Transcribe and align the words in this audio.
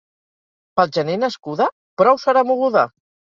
Pel 0.79 0.87
gener 0.95 1.17
nascuda? 1.23 1.67
Prou 2.03 2.19
serà 2.25 2.45
moguda! 2.53 2.89